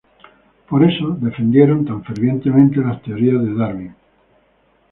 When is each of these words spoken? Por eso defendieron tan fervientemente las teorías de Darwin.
Por 0.67 0.83
eso 0.83 1.09
defendieron 1.11 1.85
tan 1.85 2.03
fervientemente 2.03 2.77
las 2.77 3.03
teorías 3.03 3.39
de 3.45 3.53
Darwin. 3.53 3.95